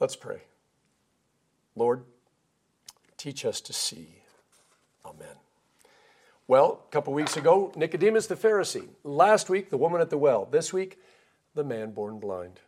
[0.00, 0.40] Let's pray.
[1.76, 2.04] Lord,
[3.18, 4.22] teach us to see.
[5.04, 5.36] Amen.
[6.48, 8.88] Well, a couple weeks ago, Nicodemus the Pharisee.
[9.04, 10.48] Last week, the woman at the well.
[10.50, 10.98] This week,
[11.54, 12.60] the man born blind.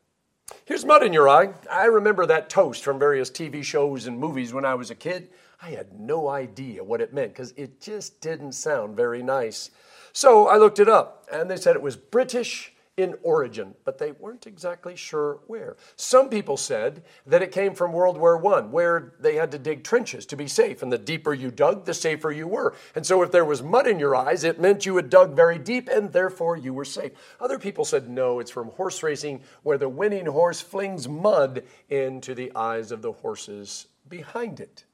[0.67, 1.55] Here's mud in your eye.
[1.71, 5.31] I remember that toast from various TV shows and movies when I was a kid.
[5.61, 9.71] I had no idea what it meant because it just didn't sound very nice.
[10.13, 14.13] So I looked it up, and they said it was British in origin, but they
[14.13, 15.77] weren't exactly sure where.
[15.97, 19.83] Some people said that it came from World War I, where they had to dig
[19.83, 22.75] trenches to be safe, and the deeper you dug, the safer you were.
[22.95, 25.59] And so if there was mud in your eyes, it meant you had dug very
[25.59, 27.13] deep, and therefore you were safe.
[27.41, 32.35] Other people said no, it's from horse racing, where the winning horse flings mud into
[32.35, 34.85] the eyes of the horses behind it.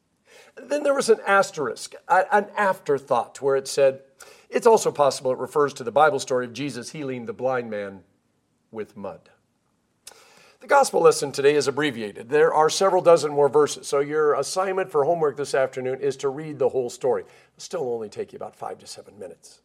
[0.56, 4.02] Then there was an asterisk, an afterthought, where it said,
[4.50, 8.02] it's also possible it refers to the Bible story of Jesus healing the blind man
[8.70, 9.30] with mud.
[10.60, 12.30] The gospel lesson today is abbreviated.
[12.30, 16.28] There are several dozen more verses, so your assignment for homework this afternoon is to
[16.28, 17.22] read the whole story.
[17.22, 19.60] It'll still only take you about five to seven minutes.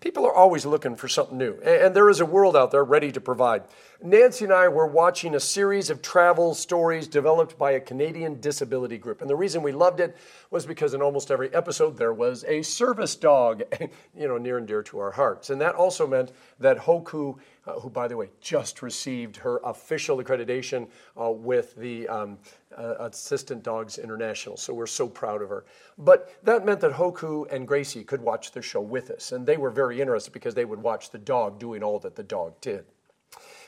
[0.00, 3.10] People are always looking for something new, and there is a world out there ready
[3.12, 3.62] to provide.
[4.02, 8.98] Nancy and I were watching a series of travel stories developed by a Canadian disability
[8.98, 9.22] group.
[9.22, 10.16] And the reason we loved it
[10.50, 13.62] was because in almost every episode there was a service dog,
[14.16, 15.48] you know, near and dear to our hearts.
[15.50, 20.22] And that also meant that Hoku, uh, who, by the way, just received her official
[20.22, 20.88] accreditation
[21.20, 22.38] uh, with the um,
[22.76, 24.56] uh, Assistance Dogs International.
[24.56, 25.64] So we're so proud of her.
[25.98, 29.32] But that meant that Hoku and Gracie could watch the show with us.
[29.32, 32.22] And they were very interested because they would watch the dog doing all that the
[32.22, 32.84] dog did.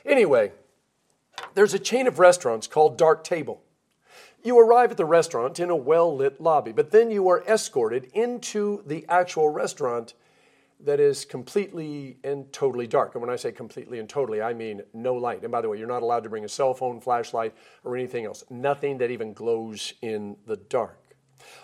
[0.04, 0.52] Anyway,
[1.54, 3.62] there's a chain of restaurants called Dark Table.
[4.42, 8.10] You arrive at the restaurant in a well lit lobby, but then you are escorted
[8.14, 10.14] into the actual restaurant
[10.81, 13.15] that is completely and totally dark.
[13.15, 15.43] And when I say completely and totally, I mean no light.
[15.43, 18.25] And by the way, you're not allowed to bring a cell phone, flashlight, or anything
[18.25, 18.45] else.
[18.48, 20.99] Nothing that even glows in the dark.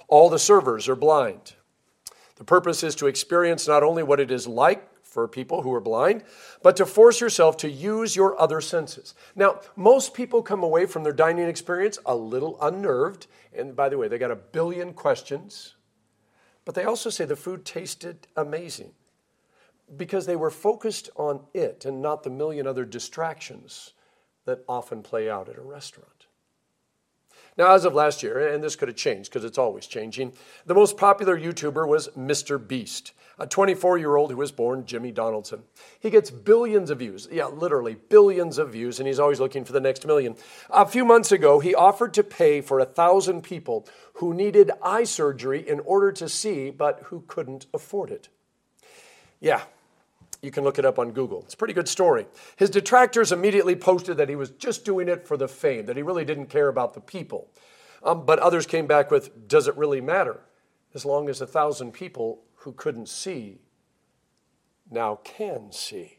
[0.08, 1.54] All the servers are blind.
[2.36, 5.80] The purpose is to experience not only what it is like for people who are
[5.80, 6.24] blind,
[6.62, 9.14] but to force yourself to use your other senses.
[9.36, 13.28] Now, most people come away from their dining experience a little unnerved.
[13.56, 15.76] And by the way, they got a billion questions,
[16.64, 18.90] but they also say the food tasted amazing
[19.96, 23.92] because they were focused on it and not the million other distractions
[24.44, 26.26] that often play out at a restaurant.
[27.56, 30.32] Now, as of last year, and this could have changed because it's always changing,
[30.66, 32.64] the most popular YouTuber was Mr.
[32.64, 35.62] Beast, a 24 year old who was born Jimmy Donaldson.
[36.00, 39.72] He gets billions of views, yeah, literally billions of views, and he's always looking for
[39.72, 40.34] the next million.
[40.68, 45.04] A few months ago, he offered to pay for a thousand people who needed eye
[45.04, 48.28] surgery in order to see, but who couldn't afford it.
[49.40, 49.62] Yeah,
[50.42, 51.42] you can look it up on Google.
[51.42, 52.26] It's a pretty good story.
[52.56, 56.02] His detractors immediately posted that he was just doing it for the fame, that he
[56.02, 57.48] really didn't care about the people.
[58.02, 60.40] Um, but others came back with, Does it really matter?
[60.94, 63.58] As long as a thousand people who couldn't see
[64.90, 66.18] now can see.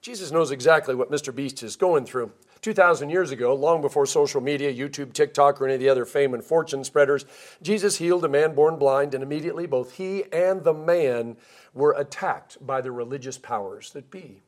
[0.00, 1.34] Jesus knows exactly what Mr.
[1.34, 2.32] Beast is going through.
[2.62, 6.32] 2,000 years ago, long before social media, YouTube, TikTok, or any of the other fame
[6.32, 7.26] and fortune spreaders,
[7.60, 11.36] Jesus healed a man born blind, and immediately both he and the man
[11.74, 14.42] were attacked by the religious powers that be.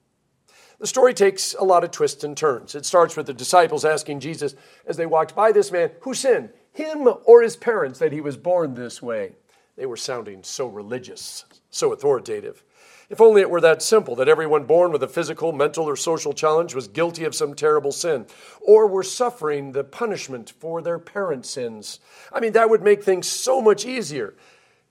[0.79, 2.77] The story takes a lot of twists and turns.
[2.77, 4.55] It starts with the disciples asking Jesus
[4.87, 8.37] as they walked by this man, Who sinned, him or his parents, that he was
[8.37, 9.33] born this way?
[9.77, 12.63] They were sounding so religious, so authoritative.
[13.11, 16.33] If only it were that simple that everyone born with a physical, mental, or social
[16.33, 18.27] challenge was guilty of some terrible sin,
[18.61, 22.01] or were suffering the punishment for their parents' sins.
[22.33, 24.35] I mean, that would make things so much easier.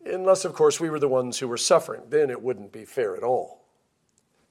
[0.05, 2.01] Unless, of course, we were the ones who were suffering.
[2.09, 3.63] Then it wouldn't be fair at all.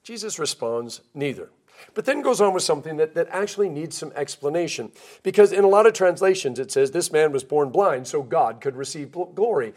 [0.03, 1.49] Jesus responds, neither.
[1.93, 4.91] But then goes on with something that, that actually needs some explanation.
[5.21, 8.61] Because in a lot of translations, it says this man was born blind so God
[8.61, 9.73] could receive glory.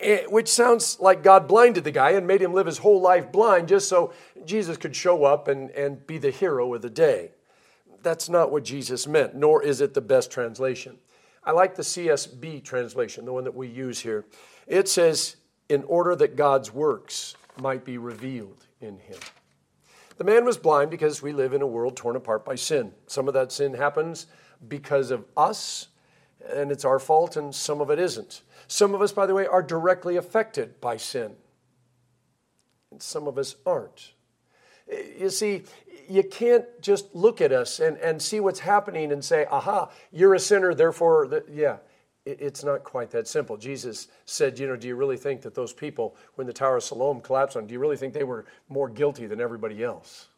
[0.00, 3.32] Eh, which sounds like God blinded the guy and made him live his whole life
[3.32, 4.12] blind just so
[4.44, 7.32] Jesus could show up and, and be the hero of the day.
[8.02, 10.98] That's not what Jesus meant, nor is it the best translation.
[11.42, 14.24] I like the CSB translation, the one that we use here.
[14.68, 15.36] It says,
[15.68, 19.18] in order that God's works might be revealed in him.
[20.16, 22.92] The man was blind because we live in a world torn apart by sin.
[23.06, 24.26] Some of that sin happens
[24.68, 25.88] because of us,
[26.52, 28.42] and it's our fault, and some of it isn't.
[28.66, 31.36] Some of us, by the way, are directly affected by sin,
[32.90, 34.12] and some of us aren't.
[35.18, 35.64] You see,
[36.08, 40.34] you can't just look at us and, and see what's happening and say, aha, you're
[40.34, 41.78] a sinner, therefore, the, yeah.
[42.26, 43.56] It's not quite that simple.
[43.56, 46.82] Jesus said, You know, do you really think that those people, when the Tower of
[46.82, 50.28] Siloam collapsed on, do you really think they were more guilty than everybody else?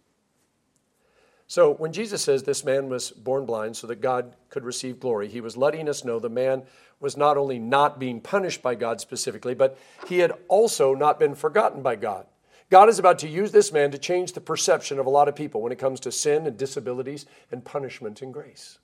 [1.51, 5.27] So when Jesus says this man was born blind so that God could receive glory,
[5.27, 6.63] he was letting us know the man
[7.01, 9.77] was not only not being punished by God specifically, but
[10.07, 12.27] he had also not been forgotten by God.
[12.71, 15.35] God is about to use this man to change the perception of a lot of
[15.35, 18.79] people when it comes to sin and disabilities and punishment and grace.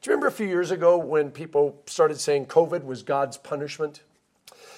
[0.00, 4.02] Do you remember a few years ago when people started saying COVID was God's punishment?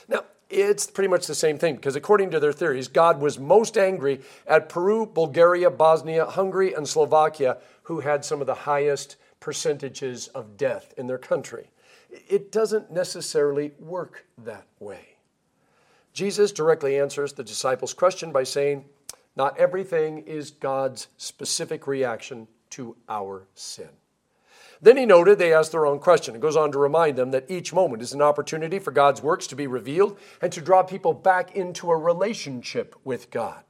[0.08, 3.76] Now, it's pretty much the same thing because according to their theories, God was most
[3.76, 10.28] angry at Peru, Bulgaria, Bosnia, Hungary, and Slovakia, who had some of the highest percentages
[10.28, 11.70] of death in their country.
[12.10, 15.16] It doesn't necessarily work that way.
[16.12, 18.84] Jesus directly answers the disciples' question by saying,
[19.36, 23.88] Not everything is God's specific reaction to our sin.
[24.84, 26.34] Then he noted they asked the wrong question.
[26.34, 29.46] It goes on to remind them that each moment is an opportunity for God's works
[29.46, 33.64] to be revealed and to draw people back into a relationship with God.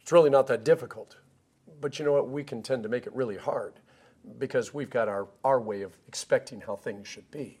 [0.00, 1.16] It's really not that difficult.
[1.82, 2.30] But you know what?
[2.30, 3.74] We can tend to make it really hard
[4.38, 7.58] because we've got our, our way of expecting how things should be.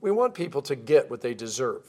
[0.00, 1.86] We want people to get what they deserve.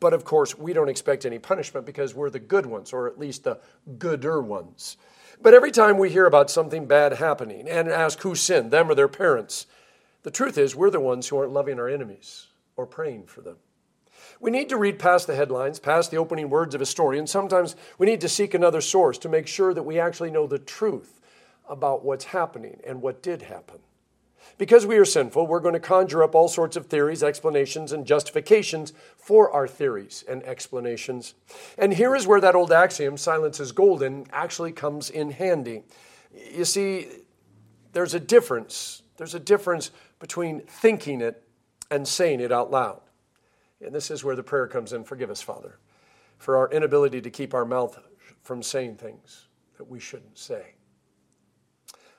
[0.00, 3.18] But of course, we don't expect any punishment because we're the good ones, or at
[3.18, 3.60] least the
[3.98, 4.96] gooder ones.
[5.42, 8.94] But every time we hear about something bad happening and ask who sinned, them or
[8.94, 9.66] their parents,
[10.22, 13.56] the truth is we're the ones who aren't loving our enemies or praying for them.
[14.38, 17.28] We need to read past the headlines, past the opening words of a story, and
[17.28, 20.58] sometimes we need to seek another source to make sure that we actually know the
[20.58, 21.20] truth
[21.68, 23.78] about what's happening and what did happen.
[24.58, 28.06] Because we are sinful, we're going to conjure up all sorts of theories, explanations, and
[28.06, 31.34] justifications for our theories and explanations.
[31.78, 35.84] And here is where that old axiom, silence is golden, actually comes in handy.
[36.52, 37.08] You see,
[37.92, 39.02] there's a difference.
[39.16, 41.42] There's a difference between thinking it
[41.90, 43.00] and saying it out loud.
[43.80, 45.78] And this is where the prayer comes in Forgive us, Father,
[46.38, 47.98] for our inability to keep our mouth
[48.42, 49.48] from saying things
[49.78, 50.74] that we shouldn't say.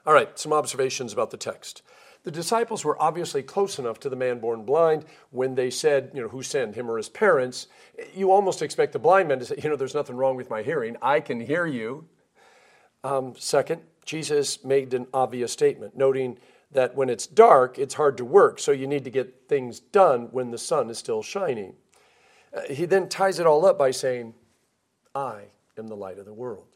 [0.06, 1.84] All right, some observations about the text.
[2.24, 6.22] The disciples were obviously close enough to the man born blind when they said, you
[6.22, 7.68] know, who sent him or his parents.
[8.14, 10.62] You almost expect the blind man to say, you know, there's nothing wrong with my
[10.62, 10.98] hearing.
[11.02, 12.06] I can hear you.
[13.04, 16.38] Um, second, Jesus made an obvious statement, noting
[16.72, 20.30] that when it's dark, it's hard to work, so you need to get things done
[20.32, 21.74] when the sun is still shining.
[22.56, 24.34] Uh, he then ties it all up by saying,
[25.16, 25.46] I
[25.78, 26.71] am the light of the world.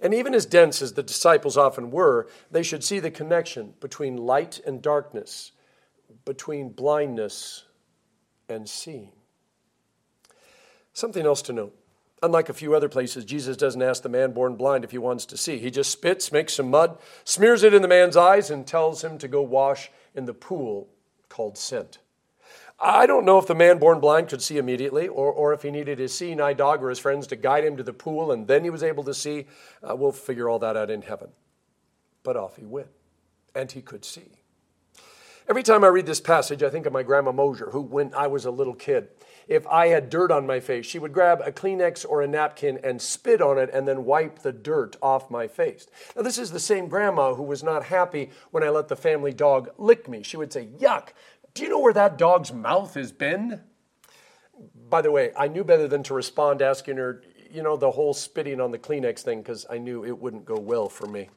[0.00, 4.16] And even as dense as the disciples often were, they should see the connection between
[4.16, 5.52] light and darkness,
[6.24, 7.64] between blindness
[8.48, 9.12] and seeing.
[10.92, 11.74] Something else to note.
[12.22, 15.24] Unlike a few other places, Jesus doesn't ask the man born blind if he wants
[15.26, 15.58] to see.
[15.58, 19.18] He just spits, makes some mud, smears it in the man's eyes, and tells him
[19.18, 20.88] to go wash in the pool
[21.28, 21.98] called Sent.
[22.80, 25.70] I don't know if the man born blind could see immediately or, or if he
[25.70, 28.46] needed his seeing eye dog or his friends to guide him to the pool and
[28.46, 29.46] then he was able to see.
[29.82, 31.30] Uh, we'll figure all that out in heaven.
[32.22, 32.88] But off he went,
[33.54, 34.38] and he could see.
[35.48, 38.26] Every time I read this passage, I think of my grandma Mosier, who, when I
[38.26, 39.08] was a little kid,
[39.48, 42.78] if I had dirt on my face, she would grab a Kleenex or a napkin
[42.84, 45.86] and spit on it and then wipe the dirt off my face.
[46.14, 49.32] Now, this is the same grandma who was not happy when I let the family
[49.32, 50.22] dog lick me.
[50.22, 51.08] She would say, Yuck,
[51.58, 53.60] do you know where that dog's mouth has been?
[54.88, 58.14] By the way, I knew better than to respond asking her, you know, the whole
[58.14, 61.30] spitting on the Kleenex thing because I knew it wouldn't go well for me.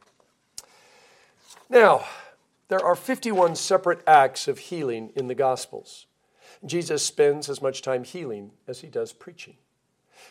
[1.72, 2.06] Now,
[2.68, 6.06] there are 51 separate acts of healing in the Gospels.
[6.64, 9.56] Jesus spends as much time healing as he does preaching.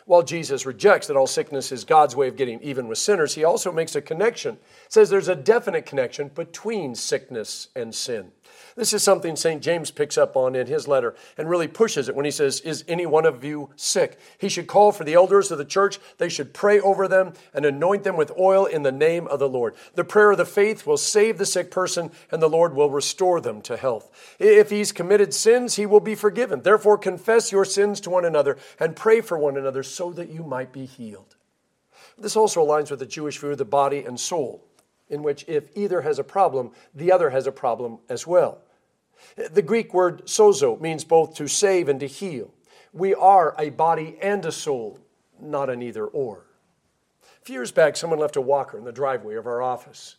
[0.05, 3.43] While Jesus rejects that all sickness is God's way of getting even with sinners, he
[3.43, 4.57] also makes a connection,
[4.87, 8.31] says there's a definite connection between sickness and sin.
[8.75, 9.61] This is something St.
[9.61, 12.83] James picks up on in his letter and really pushes it when he says, Is
[12.87, 14.17] any one of you sick?
[14.37, 15.99] He should call for the elders of the church.
[16.17, 19.49] They should pray over them and anoint them with oil in the name of the
[19.49, 19.75] Lord.
[19.95, 23.41] The prayer of the faith will save the sick person, and the Lord will restore
[23.41, 24.09] them to health.
[24.39, 26.61] If he's committed sins, he will be forgiven.
[26.61, 30.43] Therefore, confess your sins to one another and pray for one another so that you
[30.43, 31.35] might be healed.
[32.17, 34.63] This also aligns with the Jewish view of the body and soul
[35.11, 38.59] in which if either has a problem, the other has a problem as well.
[39.35, 42.51] The Greek word sozo means both to save and to heal.
[42.93, 44.99] We are a body and a soul,
[45.39, 46.45] not an either or.
[47.41, 50.15] A few years back, someone left a walker in the driveway of our office.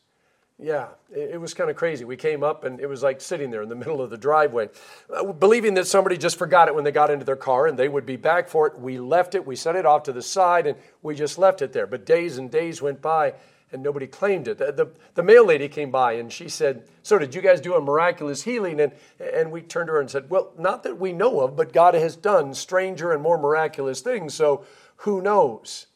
[0.58, 2.04] Yeah, it, was kind of crazy.
[2.04, 4.68] We came up and it was like sitting there in the middle of the driveway,
[5.12, 7.88] uh, believing that somebody just forgot it when they got into their car and they
[7.88, 8.78] would be back for it.
[8.78, 11.72] We left it, we set it off to the side, and we just left it
[11.72, 11.88] there.
[11.88, 13.34] But days and days went by
[13.72, 14.58] and nobody claimed it.
[14.58, 17.74] The, the, the, mail lady came by and she said, So, did you guys do
[17.74, 18.80] a miraculous healing?
[18.80, 21.72] And, and we turned to her and said, Well, not that we know of, but
[21.72, 24.64] God has done stranger and more miraculous things, so
[24.96, 25.86] who knows?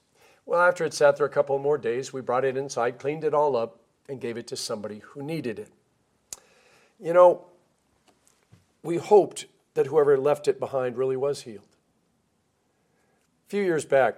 [0.47, 3.35] Well, after it sat there a couple more days, we brought it inside, cleaned it
[3.35, 5.71] all up, and gave it to somebody who needed it.
[7.01, 7.47] You know,
[8.83, 11.67] we hoped that whoever left it behind really was healed.
[13.47, 14.17] A few years back,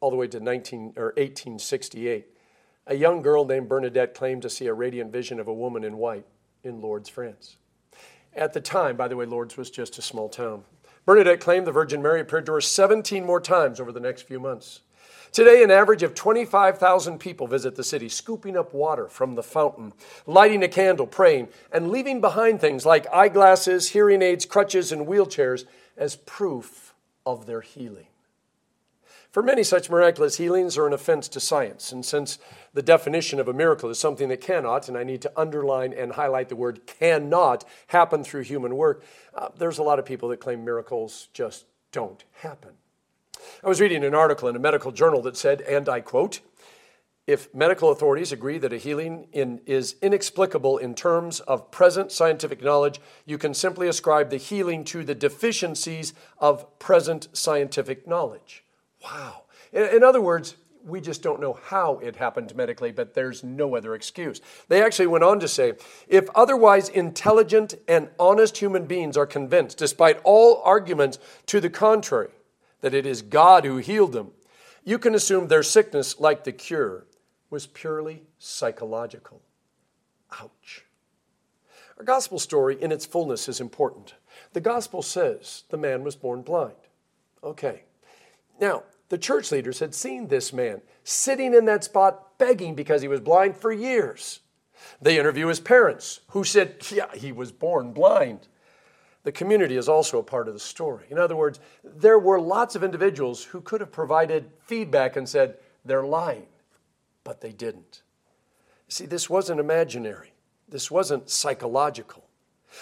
[0.00, 2.26] all the way to 19, or 1868,
[2.90, 5.96] a young girl named Bernadette claimed to see a radiant vision of a woman in
[5.96, 6.26] white
[6.64, 7.56] in Lourdes, France.
[8.34, 10.64] At the time, by the way, Lourdes was just a small town.
[11.06, 14.40] Bernadette claimed the Virgin Mary appeared to her 17 more times over the next few
[14.40, 14.80] months.
[15.30, 19.92] Today, an average of 25,000 people visit the city, scooping up water from the fountain,
[20.26, 25.64] lighting a candle, praying, and leaving behind things like eyeglasses, hearing aids, crutches, and wheelchairs
[25.96, 26.92] as proof
[27.24, 28.08] of their healing.
[29.30, 31.92] For many, such miraculous healings are an offense to science.
[31.92, 32.38] And since
[32.74, 36.12] the definition of a miracle is something that cannot, and I need to underline and
[36.12, 40.40] highlight the word cannot, happen through human work, uh, there's a lot of people that
[40.40, 42.70] claim miracles just don't happen.
[43.62, 46.40] I was reading an article in a medical journal that said, and I quote,
[47.26, 52.60] if medical authorities agree that a healing in, is inexplicable in terms of present scientific
[52.62, 58.64] knowledge, you can simply ascribe the healing to the deficiencies of present scientific knowledge.
[59.02, 59.44] Wow.
[59.72, 63.94] In, other words, we just don't know how it happened medically, but there's no other
[63.94, 64.40] excuse.
[64.68, 65.74] They actually went on to say
[66.08, 72.30] if otherwise intelligent and honest human beings are convinced, despite all arguments to the contrary,
[72.80, 74.32] that it is God who healed them,
[74.84, 77.06] you can assume their sickness, like the cure,
[77.50, 79.42] was purely psychological.
[80.40, 80.84] Ouch.
[81.98, 84.14] Our gospel story in its fullness is important.
[84.52, 86.74] The gospel says the man was born blind.
[87.44, 87.82] Okay.
[88.60, 93.08] Now, the church leaders had seen this man sitting in that spot begging because he
[93.08, 94.40] was blind for years.
[95.00, 98.48] They interview his parents, who said, Yeah, he was born blind.
[99.22, 101.06] The community is also a part of the story.
[101.10, 105.56] In other words, there were lots of individuals who could have provided feedback and said,
[105.84, 106.46] They're lying,
[107.24, 108.02] but they didn't.
[108.88, 110.32] See, this wasn't imaginary,
[110.68, 112.24] this wasn't psychological.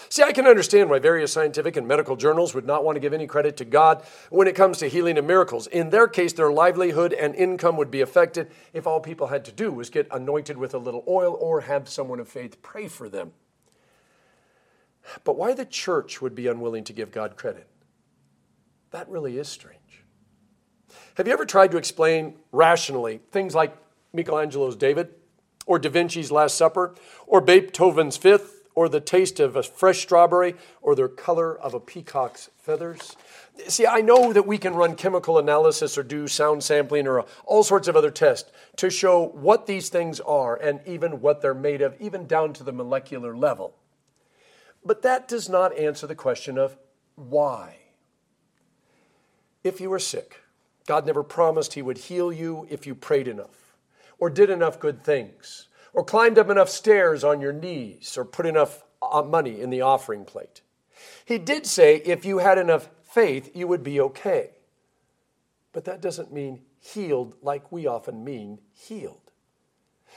[0.07, 3.13] See, I can understand why various scientific and medical journals would not want to give
[3.13, 5.67] any credit to God when it comes to healing and miracles.
[5.67, 9.51] In their case, their livelihood and income would be affected if all people had to
[9.51, 13.09] do was get anointed with a little oil or have someone of faith pray for
[13.09, 13.33] them.
[15.23, 17.67] But why the church would be unwilling to give God credit?
[18.91, 19.79] That really is strange.
[21.15, 23.75] Have you ever tried to explain rationally things like
[24.13, 25.09] Michelangelo's David,
[25.65, 26.95] or Da Vinci's Last Supper,
[27.27, 28.58] or Beethoven's Fifth?
[28.75, 33.15] Or the taste of a fresh strawberry, or the color of a peacock's feathers.
[33.67, 37.63] See, I know that we can run chemical analysis or do sound sampling or all
[37.63, 41.81] sorts of other tests to show what these things are and even what they're made
[41.81, 43.75] of, even down to the molecular level.
[44.85, 46.77] But that does not answer the question of
[47.15, 47.77] why.
[49.63, 50.41] If you were sick,
[50.85, 53.75] God never promised He would heal you if you prayed enough
[54.19, 55.67] or did enough good things
[55.99, 59.81] or climbed up enough stairs on your knees, or put enough uh, money in the
[59.81, 60.61] offering plate.
[61.25, 64.51] He did say if you had enough faith, you would be okay.
[65.73, 69.33] But that doesn't mean healed like we often mean healed.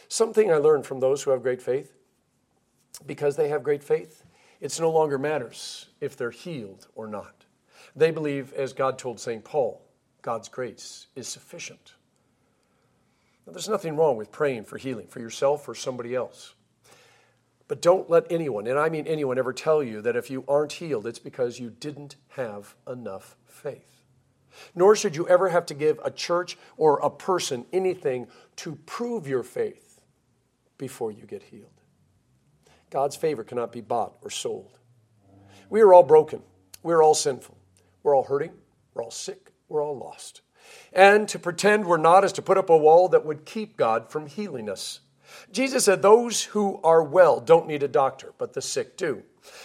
[0.06, 1.92] Something I learned from those who have great faith
[3.04, 4.22] because they have great faith,
[4.60, 7.44] it's no longer matters if they're healed or not.
[7.96, 9.42] They believe, as God told St.
[9.42, 9.84] Paul,
[10.22, 11.94] God's grace is sufficient.
[13.46, 16.54] Now, there's nothing wrong with praying for healing for yourself or somebody else.
[17.68, 20.72] But don't let anyone, and I mean anyone, ever tell you that if you aren't
[20.72, 24.02] healed, it's because you didn't have enough faith.
[24.74, 29.26] Nor should you ever have to give a church or a person anything to prove
[29.26, 30.02] your faith
[30.76, 31.70] before you get healed.
[32.90, 34.78] God's favor cannot be bought or sold.
[35.70, 36.42] We are all broken.
[36.82, 37.56] We're all sinful.
[38.02, 38.52] We're all hurting.
[38.92, 39.52] We're all sick.
[39.68, 40.42] We're all lost.
[40.92, 44.10] And to pretend we're not is to put up a wall that would keep God
[44.10, 45.00] from healing us.
[45.50, 49.22] Jesus said, Those who are well don't need a doctor, but the sick do.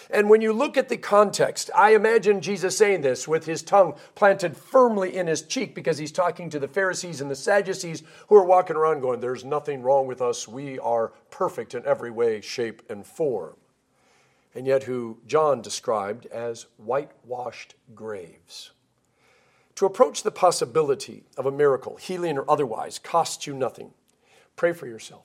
[0.09, 3.95] And when you look at the context, I imagine Jesus saying this with his tongue
[4.15, 8.35] planted firmly in his cheek because he's talking to the Pharisees and the Sadducees who
[8.35, 10.47] are walking around going, There's nothing wrong with us.
[10.47, 13.55] We are perfect in every way, shape, and form.
[14.55, 18.71] And yet, who John described as whitewashed graves.
[19.77, 23.91] To approach the possibility of a miracle, healing or otherwise, costs you nothing.
[24.55, 25.23] Pray for yourself.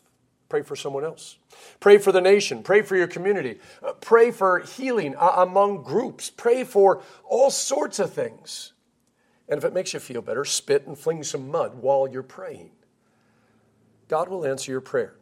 [0.51, 1.39] Pray for someone else.
[1.81, 2.63] Pray for the nation.
[2.63, 3.61] Pray for your community.
[3.83, 6.29] Uh, pray for healing uh, among groups.
[6.29, 8.75] Pray for all sorts of things.
[9.49, 12.73] And if it makes you feel better, spit and fling some mud while you're praying.
[14.09, 15.15] God will answer your prayer.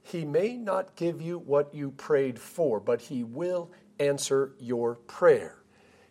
[0.00, 3.70] He may not give you what you prayed for, but He will
[4.00, 5.61] answer your prayer.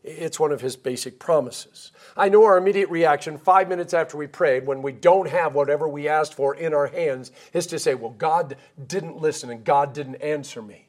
[0.04, 1.92] It's one of his basic promises.
[2.18, 5.88] I know our immediate reaction five minutes after we prayed, when we don't have whatever
[5.88, 8.56] we asked for in our hands, is to say, Well, God
[8.88, 10.88] didn't listen and God didn't answer me.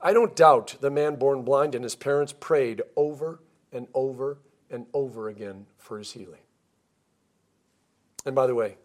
[0.00, 3.40] I don't doubt the man born blind and his parents prayed over
[3.72, 4.38] and over
[4.68, 6.40] and over again for his healing.
[8.26, 8.76] And by the way,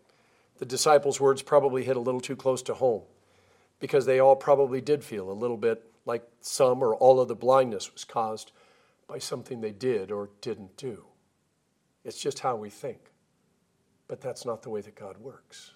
[0.60, 3.04] the disciples' words probably hit a little too close to home
[3.80, 7.36] because they all probably did feel a little bit like some or all of the
[7.36, 8.52] blindness was caused
[9.08, 11.06] by something they did or didn't do.
[12.04, 13.00] It's just how we think.
[14.08, 15.72] But that's not the way that God works.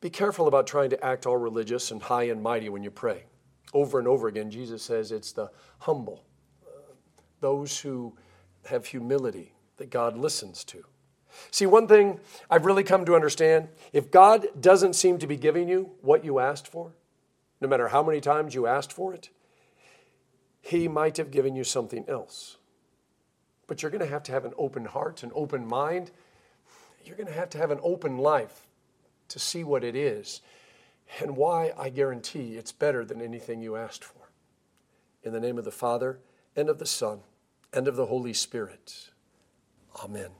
[0.00, 3.24] Be careful about trying to act all religious and high and mighty when you pray.
[3.74, 6.24] Over and over again, Jesus says it's the humble,
[6.66, 6.92] uh,
[7.40, 8.16] those who
[8.64, 10.84] have humility that God listens to.
[11.50, 12.18] See, one thing
[12.50, 16.40] I've really come to understand if God doesn't seem to be giving you what you
[16.40, 16.92] asked for,
[17.60, 19.30] no matter how many times you asked for it,
[20.60, 22.56] He might have given you something else.
[23.66, 26.10] But you're going to have to have an open heart, an open mind.
[27.04, 28.66] You're going to have to have an open life
[29.28, 30.42] to see what it is
[31.20, 34.30] and why I guarantee it's better than anything you asked for.
[35.22, 36.18] In the name of the Father,
[36.56, 37.20] and of the Son,
[37.72, 39.10] and of the Holy Spirit.
[40.02, 40.30] Amen.